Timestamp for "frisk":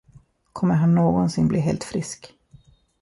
1.83-2.33